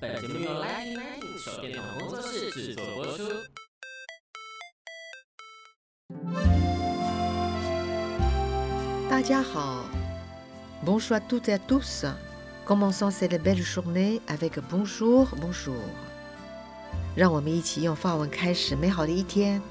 [0.00, 3.22] 本节目由 Lightning Lightning 手电筒工作室制作播出。
[9.08, 9.84] 大家好，
[10.84, 12.04] Bonjour à toutes et à tous.
[12.66, 15.80] Commençons cette belle journée avec Bonjour, Bonjour。
[17.16, 19.62] 让我们一起用法文开始美好的一天。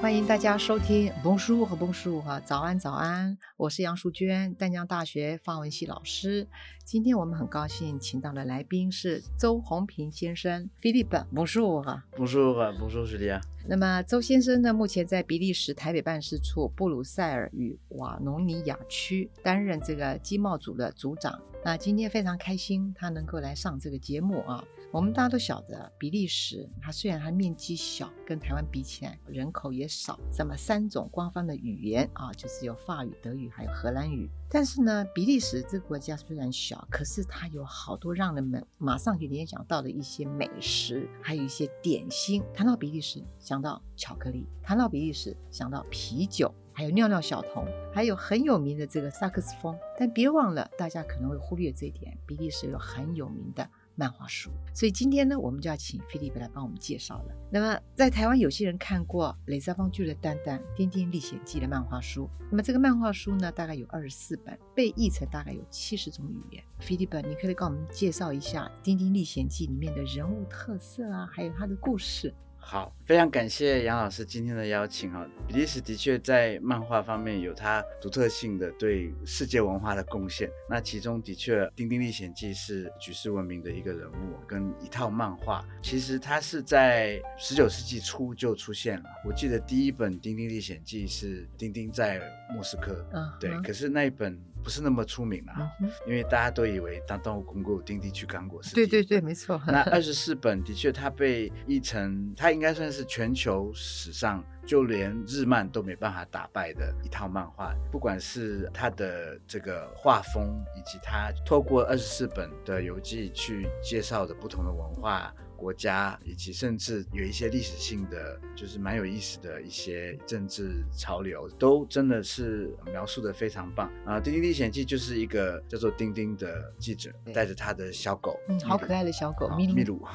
[0.00, 6.46] 欢迎大家收听 Bonjour 和 Bonjour 哈，早安早安，我是杨淑娟，淡江大学法文系老师。
[6.84, 13.40] 今天我们很高兴请到的来宾是周鸿平先生，Philippe Bonjour 哈，Bonjour Bonjour Julia。
[13.66, 21.36] 那么周先生呢，目前在比利时台北办事处布鲁塞尔与瓦农尼亚区担任这个经贸组的组长。
[21.64, 24.62] 那今天非常开心，他能够来上这个节目啊。
[24.90, 34.30] 我们大家都晓得，比利时它虽然它面积小，跟台湾比起来人口也少，这么三种官方的语言啊，就是有法语、德语还有荷兰语。
[34.48, 42.42] 但是呢，比利时这个国家虽然小，可是它有好多让人们马上可以联想到的一些美食，还有一些点心。
[42.54, 49.78] 谈到比利时，想到巧克力；谈到比利时，想到啤酒，还有尿尿小童，还有很有名的这个萨克斯风。
[49.98, 53.68] 但别忘了，大家可能会忽略这一点，比利时有很有名的。
[53.98, 57.34] 漫画书，所以今天呢，我们就要请菲利普来帮我们介绍了。
[57.50, 66.62] 那么，在台湾有些人看过《雷莎芳剧的丹丹丁丁历险记》的漫画书，那么这个漫画书呢，大概有二十四本，被译成大概有七十种语言。
[66.78, 72.32] 菲利普，你可以跟我们介绍一下《丁丁历险记》里面的人物特色啊，还有它的故事。
[72.70, 75.26] 好，非常感谢杨老师今天的邀请哈。
[75.46, 80.50] 比利时的确在漫画方面有它独特性的对世界文化的贡献。
[80.68, 85.64] 那其中的确，《丁丁历险记》是举世闻名的一个人物跟一套漫画。
[85.82, 89.04] 其实它是在十九世纪初就出现了。
[89.24, 92.20] 我记得第一本《丁丁历险记》是丁丁在
[92.52, 93.50] 莫斯科，嗯，对。
[93.62, 94.38] 可是那一本。
[94.62, 98.74] 不是那么出名了，嗯，因为大家都以为当动物公过丁丁去刚果是。
[98.74, 99.60] 对对对，没错。
[99.66, 107.74] 那二十四本的确，它被译成，它应该算是全球史上就连日漫都没办法打败的一套漫画。
[107.90, 115.32] 不管是它的这个画风，以及它透过二十四本的游记去介绍的不同的文化。
[115.58, 124.16] 国家以及甚至有一些历史性的，就是蛮有意思的一些政治潮流，都真的是描述的非常棒啊！
[124.22, 130.06] 《丁丁历险记》就是一个叫做丁丁的记者，带着他的小狗，嗯，好可爱的小狗，秘鲁，秘鲁，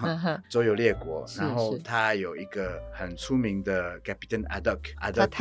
[0.47, 4.43] 周游列国，然后他有一个很出名的 Captain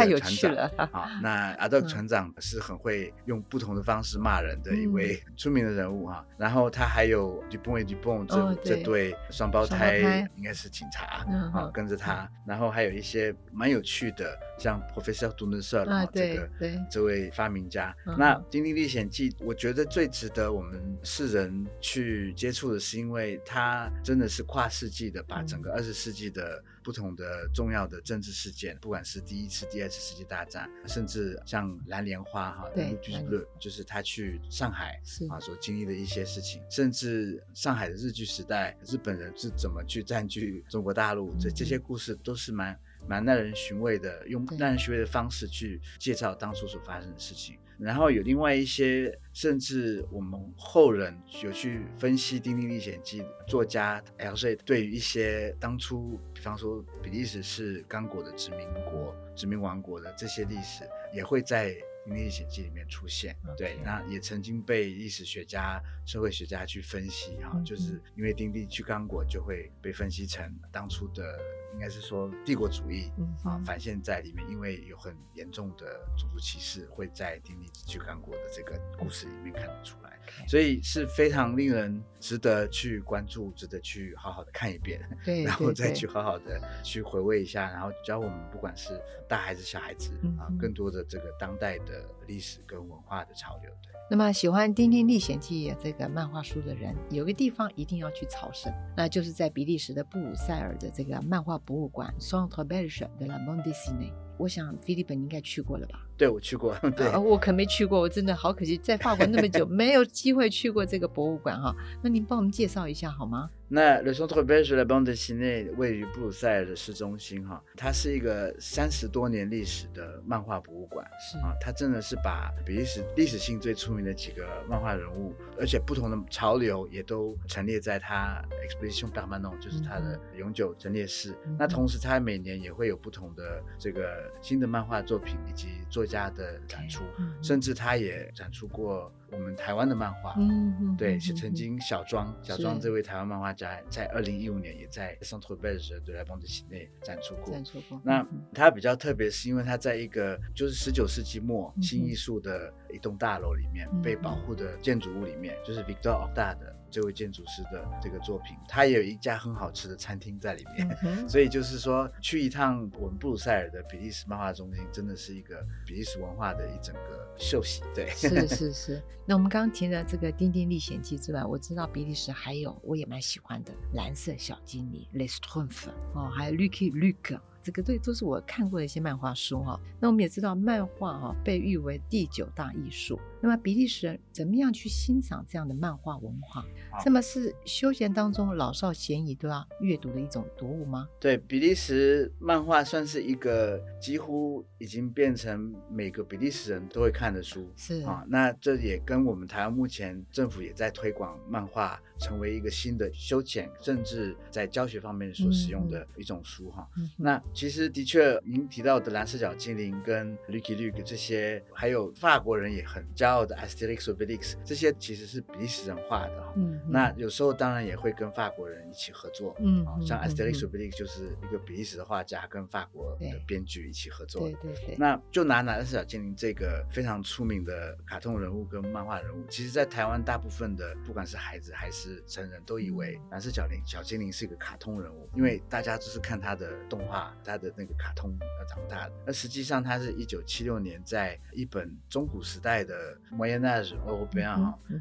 [0.09, 1.09] 有趣了啊！
[1.23, 6.27] 那 阿德船长是很会用不同的方式骂人的一位出名的人物哈。
[6.37, 9.92] 然后他还有 Dupont et Dupont 这这对双胞胎。
[10.37, 16.49] 应该是警察、嗯、啊，跟着他，然后还有一些蛮有趣的，像 Professor Tournesol 啊，这个
[16.91, 17.95] 这位发明家。
[18.07, 34.99] 嗯、那《丁丁历险记》，我觉得最值得我们世人去接触的是，因为它真的是跨世纪的，把整个二十世纪的不同的重要的政治事件，不管是第一次、第二次世界大战，甚至像蓝莲花哈，对，就是就是他去上海
[35.29, 39.81] 啊所经历的一些事情，甚至上海的日据时代，日本人是怎么。
[39.93, 47.59] 去占据中国大陆，这这些故事都是蛮蛮耐人寻味的，用耐人寻味的方式去介绍当初所发生的事情。
[47.79, 60.85] 然后有另外一些，甚至我们后人有去分析《丁丁历险记》，作家 L J 对于一些当初，比方说比利时是刚果的殖民国、殖民王国的这些历史，
[61.15, 61.71] 也会在。
[62.05, 71.39] 《丁丁历险记》里面出现.对，那也曾经被历史学家、社会学家去分析哈、嗯，就是因为丁丁去刚果，就会被分析成当初的。
[71.75, 73.11] 应该是说帝国主义
[73.43, 93.93] 啊，反现在里面，因为有很严重的种族歧视，会在丁丁去刚果的这个故事里面看得出来，所以是非常令人值得去关注，值得去好好的看一遍，对，然后再去好好的去回味一下，然后教我们不管是大孩子小孩子啊，更多的这个当代的的历史跟文化的潮流，的。
[94.11, 103.71] 那么喜欢《丁丁历险记》这个漫画书的人，有个地方一定要去朝圣，那就是在比利时的布鲁塞尔的这个漫画博物馆 s o n t r e b e l g e de la Monde d
[103.71, 104.13] e s i n e。
[104.39, 106.07] 我想菲利本应该去过了吧？
[106.17, 106.75] 对，我去过。
[106.97, 111.75] 对，呃、我可没去过，我真的好可惜，在法国那么久， 没有机会去过这个博物馆哈。
[112.03, 113.51] 那您帮我们介绍一下好吗？
[113.75, 121.07] 那 Le Centre Belge de Bande Dessinée 位于布鲁塞尔的市中心哈，它是一个三十多年历史的漫画博物馆。
[121.19, 131.35] 是啊，它真的是把比利时历史性最出名的几个漫画人物，而且不同的潮流也都陈列在它 Exposition Permanente，就是它的永久陈列室。
[131.47, 140.35] 嗯、那同时，它每年也会有不同的这个新的漫画作品以及作家的展出，嗯、甚至他也展出过我们台湾的漫画。
[140.37, 147.55] 嗯嗯，对，嗯、是曾经小庄小庄这位台湾漫画家，在二零一五年也在 Centre Belge de la Bande Dessinée 展出过。
[147.55, 147.99] 展出过。
[148.05, 156.77] 那他比较特别，是因为他在一个就是十九世纪末新艺术的一栋大楼里面、嗯、被保护的建筑物里面，就是 Victor Octa 的。
[156.93, 167.83] 这位建筑师的这个作品，他也有一家很好吃的餐厅在里面，嗯、 所以就是说去一趟我们布鲁塞尔的比利时漫画中心，真的是一个比利时文化的一整个秀息。
[167.95, 169.03] 对，是 是是。
[169.25, 177.41] 那我们刚刚提的这个《丁丁历险记》之外，我知道比利时还有我也蛮喜欢的《蓝色小精灵》Les Schtroumpfs 哦，还有 Lucky Luke。
[177.63, 179.79] 这个对，都是我看过的一些漫画书哈。
[180.01, 183.21] 那我们也知道，漫画哈被誉为第九大艺术。
[183.43, 186.65] 那么比利时人怎么样去欣赏这样的漫画文化？
[187.05, 191.09] 那么是休闲当中老少咸宜都要阅读的一种读物吗？
[191.19, 197.69] 对，比利时漫画算是一个几乎已经变成每个比利时人都会看的书。
[197.77, 206.89] 是啊，那这也跟我们台湾目前政府也在推广漫画，成为一个新的休闲，甚至在教学方面所使用的一种书哈。
[207.17, 216.53] 那其实的确，您提到的蓝色小精灵跟 Lucky Luke 这些，还有法国人也很骄傲的 Asterix Obelix，这些其实是比利时人画的哈。
[216.57, 219.57] 嗯，那有时候当然也会跟法国人一起合作。
[219.59, 224.43] 嗯，像 Asterix Obelix 就是一个比利时的画家跟法国的编剧一起合作。
[224.43, 224.97] 对对对。
[224.97, 239.15] 那就拿蓝色小精灵这个非常出名的卡通人物跟漫画人物，其实在台湾大部分的不管是孩子还是成人都以为蓝色小灵小精灵是一个卡通人物，因为大家都是看他的动画，他的那个卡通而长大的。
[239.27, 244.49] 那实际上，他是一九七六年在一本中古时代的 Moyen Âge européen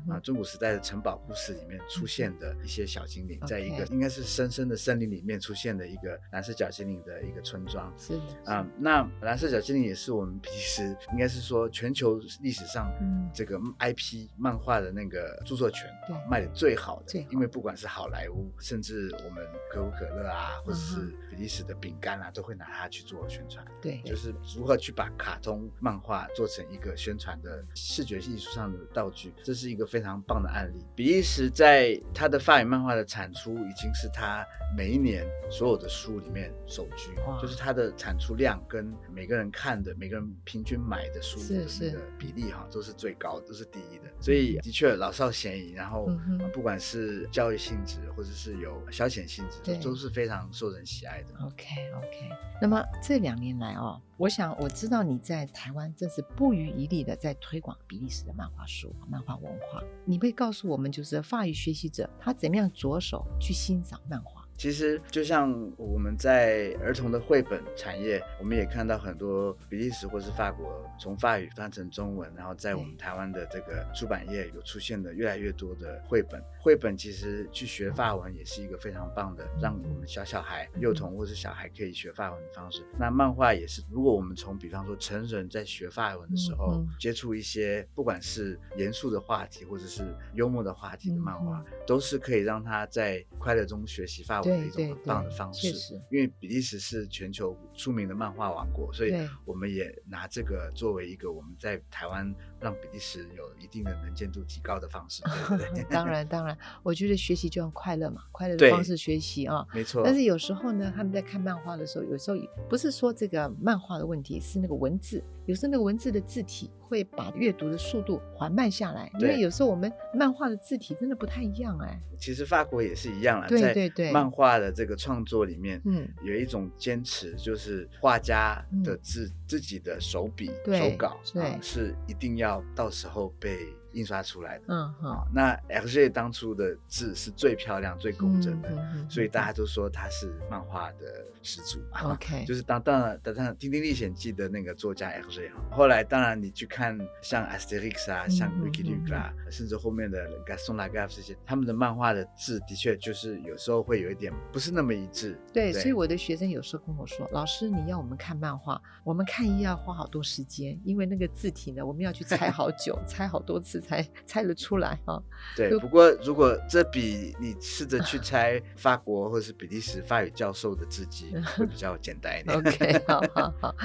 [0.10, 7.94] 啊，中古时代的城堡故事里面出现的一些小精灵，在一个应该是深深的森林里面出现的一个蓝色小精灵的一个村庄。
[7.98, 12.90] 是啊，那蓝色小精灵也是我们比利时应该是说全球历史上
[13.34, 15.90] 这个 IP 漫画的那个著作权
[16.30, 17.26] 卖的最好的。
[17.30, 23.66] 因为不管是好莱坞，甚至我们可口可乐啊，或者是比利时的饼干啊，都会拿它去做宣传。
[23.82, 30.86] 对，就是如何去把卡通漫画做成一个宣传的视觉艺术上的道具，这是一个非常棒的案例。
[30.96, 34.46] 比利时在他的法语漫画的产出，已经是他
[34.78, 44.04] 每一年所有的书里面首居，就是它的产出量跟每个人看的、每个人平均买的书的那个比例哈，都是最高，都是第一的。
[44.20, 46.10] 所以的确老少咸宜，然后
[46.54, 51.46] 不管是教育性质，或者是有消遣性质，都是非常受人喜爱的。
[51.46, 51.66] OK
[51.98, 52.30] OK。
[52.62, 59.82] 那么这两年来哦，我想我知道你在台湾真是不遗余力的在推广比利时的漫画书、漫画文化。
[60.06, 64.41] 你会告诉我们，就是法语学习者他怎么样着手去欣赏漫画？
[64.62, 76.40] 其实就像我们在儿童的绘本产业，我们也看到很多比利时或是法国从法语翻成中文，然后在我们台湾的这个出版业有出现的越来越多的绘本。
[76.60, 82.86] 绘本其实去学法文也是一个非常棒的，让我们小小孩、幼童或是小孩可以学法文的方式。
[83.00, 90.04] 那漫画也是，如果我们从比方说成人在学法文的时候接触一些不管是严肃的话题或者是
[90.36, 94.51] 幽默的话题的漫画，都是可以让他在快乐中学习法文。
[94.58, 99.14] 一种很棒的方式，因为比利时是全球出名的漫画王国，所以
[99.46, 105.22] 我们也拿这个作为一个我们在台湾让比利时有一定的能见度提高的方式。
[105.50, 110.02] 对对对 当然，当然，我觉得学习就用快乐嘛，快乐的方式学习啊，没错。
[110.04, 112.38] 但是有时候呢，他们在看漫画的时候，有时候
[112.70, 122.00] 不是说这个漫画的问题，是那个文字，有时候那个文字的字体会把阅读的速度缓慢下来，因为有时候我们漫画的字体真的不太一样哎。
[122.18, 131.20] 其实法国也是一样啦，对对对，漫画的这个创作里面，嗯，有一种坚持，就是画家的自、嗯、自己的手笔手稿，
[131.62, 133.58] 是一定要到时候被。
[133.94, 141.80] 印刷出来的，嗯哼、哦，那 Hergé 当初的字是最漂亮、最工整的，嗯、所以大家都说他是漫画的始祖。
[142.04, 155.38] OK， 就是当当然，当然《丁丁历险记》的那个作家 Hergé 哈，后来当然你去看像 Asterix 啊，像 r i c k y Luke 啊，甚至后面的 Gaston Lagaffe 这些，他们的漫画的字的确就是有时候会有一点不是那么一致。
[155.52, 165.22] 对，对所以我的学生有时候跟我说：“老师，你要我们看漫画，我们看一页要花好多时间，因为那个字体呢，我们要去猜好久， 猜好多次。”才猜得出来哈，
[165.56, 165.78] 对。
[165.80, 172.58] 不过如果这比你试着去猜法国或者是比利时法语教授的字迹 会比较简单一点。
[172.58, 173.76] OK，好 好好。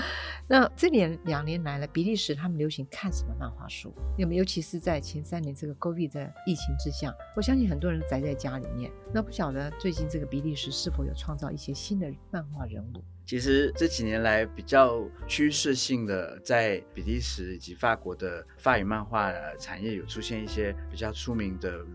[0.47, 3.93] 那这年两年来了，比利时他们流行看什么漫画书？
[4.17, 4.37] 有没有？
[4.37, 8.93] 尤其是在前三年这个 COVID 的疫情之下，我相信很多人宅在家里面。
[9.15, 13.03] 那不晓得最近这个比利时是否有创造一些新的漫画人物？
[13.27, 21.89] 其实这几年来比较趋势性的，在比利时以及法国的法语漫画产业有出现一些比较出名的，如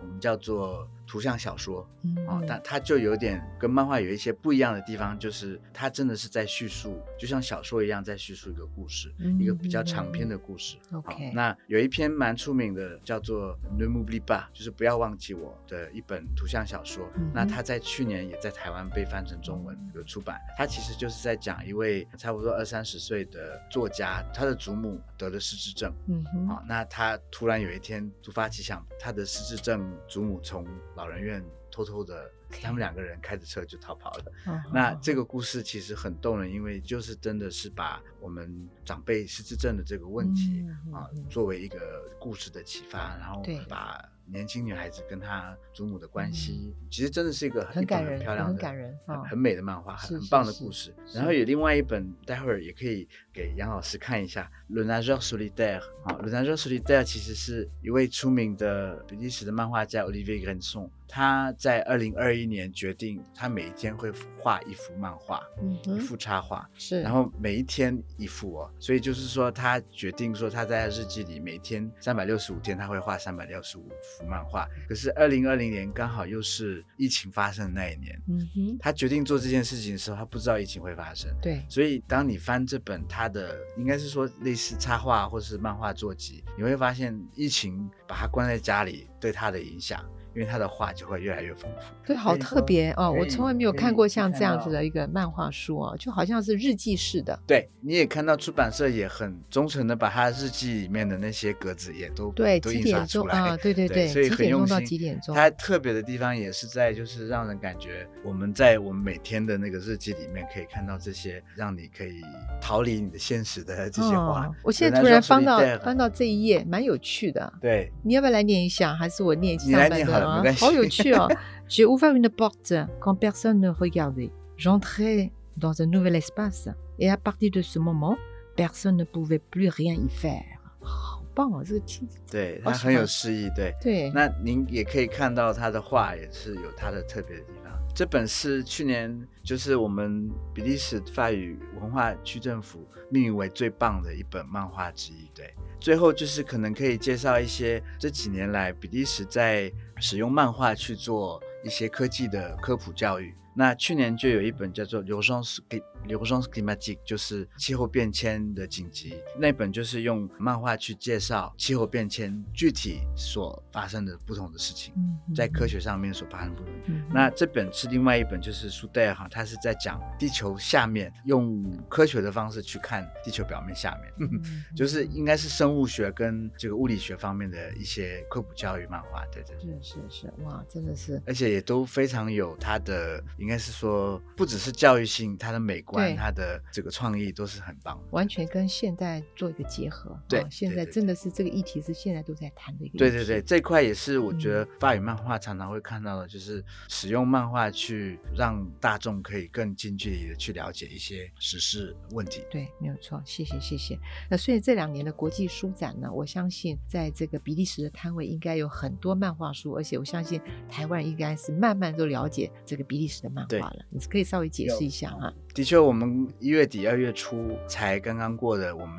[0.00, 0.88] 我们叫做。
[1.06, 10.76] 图像小说，嗯、哦，但它就有点跟漫画有一些不一样的地方，就是它真的是在叙述，就像小说一样，在叙述一个故事，嗯、一个比较长篇的故事。
[10.92, 17.08] OK，、哦、那有一篇蛮出名的，叫做《Ne m'oublie pas》，就是不要忘记我的一本图像小说。
[17.16, 20.40] 嗯、那它在去年也在台湾被翻成中文有出版。
[20.56, 25.92] 它其实就是在讲一位差不多二三十岁的作家，他的祖母得了失智症。
[26.08, 30.66] 嗯哼，好、哦，那他突然有一天突发奇想，他的失智症祖母从
[30.96, 32.30] 老人院偷偷的，
[32.62, 34.24] 他们两个人开着车就逃跑了。
[34.72, 50.94] 那这个故事其实很动人，因为就是真的是把我们长辈失智症的这个问题、嗯、啊作为一个故事的启发，然后把年轻女孩子跟她祖母的关系，其实真的是一个很感人、很漂亮的、很感人、很很美的漫画，很很棒的故事。
[51.14, 60.90] 然后有另外一本，待会儿也可以给杨老师看一下《Le Nageur Solitaire》啊，《Le Nageur Solitaire》其实是一位出名的比利时的漫画家 Olivier Grinson。
[61.08, 65.96] 他在二零二一年决定，他每一天会画一幅漫画，嗯、哼。
[65.96, 74.68] 一幅插画，是，然后每一天一幅哦，所以就是说，他决定说他在日记里每天三百六十五天他会画三百六十五幅漫画。
[74.88, 90.04] 可是二零二零年刚好又是疫情发生的那一年，嗯哼，他决定做这件事情的时候，他不知道疫情会发生，对，所以当你翻这本他的应该是说类似插画或是漫画作集，你会发现疫情把他关在家里对他的影响。
[90.36, 93.10] 因为他的画就会越来越丰富，对，好特别哦！
[93.10, 97.38] 我从来没有看过像这样子的一个漫画书哦，就好像是日记式的。
[97.46, 104.76] 对，你也看到出版社也很忠诚的把他日记里面的那些格子也都对都印刷出来啊，对对对，所以很用心。
[104.84, 105.34] 几点钟？
[105.34, 112.20] 他特别的地方也是在就是让人感觉我们在我们每天的那个日记里面可以看到这些让你可以
[112.60, 114.52] 逃离你的现实的这些话。
[114.62, 117.50] 我现在突然翻到翻到这一页，蛮有趣的。
[117.58, 118.94] 对，你要不要来念一下？
[118.94, 119.64] 还是我念一下？
[119.66, 120.25] 你来念好了。
[120.25, 121.29] 好有趣哦！
[121.69, 124.31] J'ai ouvert une porte quand personne ne regardait.
[124.57, 128.17] J'entrais dans un nouvel espace, et à partir de ce moment,
[128.55, 130.43] personne ne pouvait plus rien y faire.
[130.81, 132.07] 好 棒哦，这个题。
[132.29, 133.49] 对，它很有诗意。
[133.55, 137.71] 对对，那您也可以看到他的画也是有他的特别的地方。
[137.93, 145.29] 这本是去年就是我们比利时法语文化区政府命名为最棒的一本漫画之一。
[145.33, 145.53] 对。
[145.80, 153.34] 最后就是可能可以介绍一些这几年来比利时在使用漫画去做一些科技的科普教育。
[153.54, 159.16] 那去年就有一本叫做《流双 skip L'urgence climatique》，就是气候变迁的紧急。
[159.38, 164.94] 那本就是用漫画去介绍气候变迁具体所发生的不同的事情，
[165.34, 166.72] 在科学上面所发生的不同。
[167.12, 174.30] 那这本是另外一本，就是苏戴尔哈，他是在讲地球下面用科学的方式去看地球表面下面，
[174.76, 179.24] 就是应该是生物学跟这个物理学方面的一些科普教育漫画。
[179.32, 183.22] 对对，是是是，哇，真的是，而且也都非常有它的。
[183.38, 190.18] 应该是说，不只是教育性，它的美观，对它的这个创意都是很棒，完全跟现代做一个结合。
[190.28, 192.98] 对，哦、现在真的是这个议题是现在都在谈的一个。
[192.98, 202.42] 对对对，这块也是我觉得法语漫画常常会看到的，就是使用漫画去让大众可以更近距离的去了解一些时事问题。
[202.50, 203.96] 对，没有错，谢谢谢谢。
[204.28, 213.30] 那所以这两年的国际书展呢，我相信在这个比利时的摊位应该有很多漫画书，而且我相信台湾应该是慢慢都了解这个比利时的。
[213.36, 215.30] 漫画了，你可以稍微解释一下哈。
[215.52, 218.96] 的确，就我们一月底二月初才刚刚过的我们。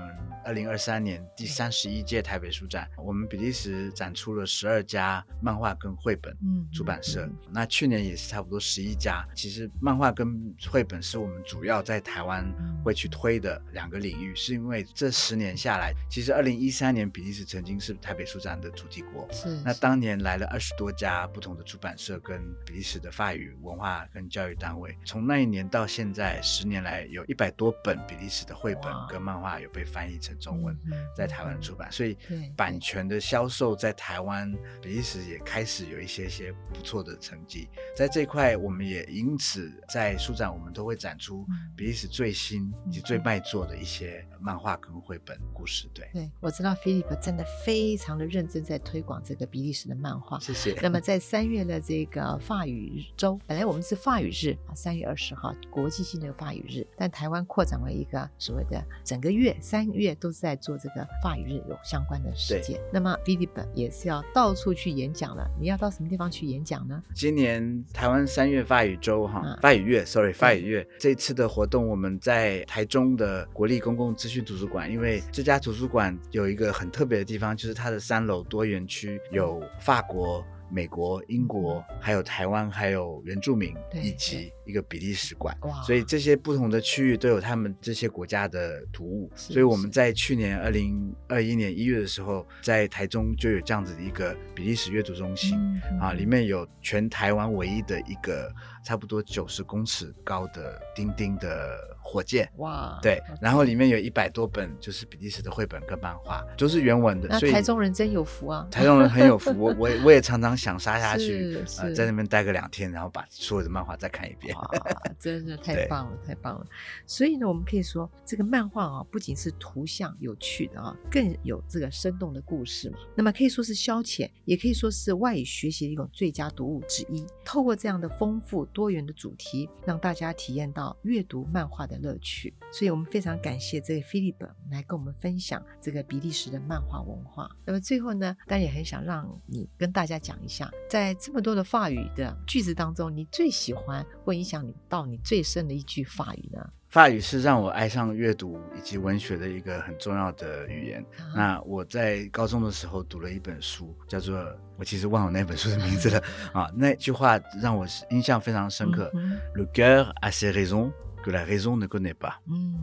[0.47, 6.33] 二零二三年第三十一届台北书展，我们比利时展出了十二家漫画跟绘本
[6.71, 7.25] 出版社。
[7.25, 9.27] 嗯嗯、那去年也是差不多十一家。
[9.35, 12.49] 其实漫画跟绘本是我们主要在台湾
[12.81, 19.27] 会去推的两个领域，是因为这十年下来，其实二零一三年比利时曾经是台北书展的主题国。
[19.33, 19.61] 是。
[19.65, 24.97] 那当年来了二十多家不同的出版社跟比利时的法语文化跟教育单位。
[25.03, 30.36] 从那一年到现在，十年来有一百多本比利时的绘本跟漫画有被翻译成。
[30.39, 30.77] 中文
[31.15, 32.17] 在台湾出版，所以
[32.55, 34.51] 版权的销售在台湾、
[34.81, 37.67] 比利时也开始有一些些不错的成绩。
[37.95, 45.89] 在这块，我们也因此在书展，我们都会展出比利时最新以及最卖座的一些漫画跟绘本故事。
[45.93, 50.39] 对，对，我知道 Philip 真的非常的认真在推广这个比利时的漫画。
[50.39, 50.77] 谢谢。
[50.81, 60.26] 那么在三月的这个法语周，本来我们是法语日啊，三月二十号国际性的法语日，但台湾扩展为一个所谓的整个月三月都。
[60.27, 62.77] 都是在做这个法语日有相关的事件。
[62.91, 67.01] 那么 Philip 也是要到处去演讲了，你要到什么地方去演讲呢？
[67.13, 80.43] 今年台湾三月法语周哈，啊、法语月，sorry，法语月这次的活动我们在台中的国立公共资讯图书馆，因为这家图书馆有一个很特别的地方，就是它的三楼多元区有法国。
[80.69, 89.31] 美国、英国，还有台湾，还有原住民，以及一个比利时馆，所以这些不同的区域都有他们这些国家的图物。
[89.35, 95.57] 所以我们在去年二零二一年一月的时候，在台中就有这样子的一个比利时阅读中心
[95.99, 98.51] 啊，里面有全台湾唯一的一个
[98.83, 101.77] 差不多九十公尺高的钉钉的。
[102.09, 107.37] 火箭哇，对，然后里面有一百多本就是比利时的绘本跟漫画，都是原文的。
[107.37, 108.65] 所以台中人真有福啊！
[108.71, 114.55] 台中人很有福， 我我也我也常常想杀下去，呃，在那边待个两天，然后把所有的漫画再看一遍。
[114.57, 114.69] 哇，
[115.19, 116.65] 真的太棒了，太棒了！
[117.05, 122.97] 所以呢，我们可以说这个漫画啊，不仅是图像有趣的啊，更有这个生动的故事嘛。
[123.15, 127.25] 那么可以说是消遣，也可以说是外语学习的一种最佳读物之一。
[127.45, 137.49] 透过这样的丰富多元的主题，让大家体验到阅读漫画的乐趣，所以我们非常感谢这个 Philip 来跟我们分享这个比利时的漫画文化。
[137.65, 146.65] 那么最后呢，当然也很想让你跟大家讲一下，在这么多的法语的句子当中，你最喜欢或影响你到你最深的一句法语呢？
[146.87, 151.05] 法语是让我爱上阅读以及文学的一个很重要的语言。
[151.19, 154.41] 啊、那我在高中的时候读了一本书，叫做
[154.77, 156.23] 我其实忘了那本书的名字了
[156.53, 156.71] 啊。
[156.73, 159.11] 那句话让我印象非常深刻。
[159.15, 162.35] 嗯、Le cœur a ses raisons que la raison ne connaît pas。
[162.47, 162.79] 嗯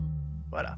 [0.55, 0.77] ，Voilà。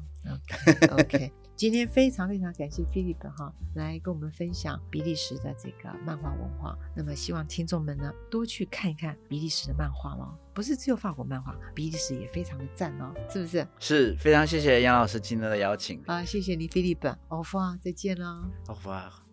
[0.92, 1.32] OK, okay.
[1.56, 6.76] 今天非常非常感谢 Philip 哈，来跟我们分享比利时的这个漫画文化。
[6.94, 13.66] 那么希望听众们呢多去看一看比利时的漫画哦，不是只有法国漫画，比利时也非常的赞哦，是不是？
[13.80, 16.02] 是非常谢谢杨老师今天的邀请。
[16.06, 18.48] 啊，谢谢你 Philip，au revoir，再见了。
[18.66, 19.27] au revoir。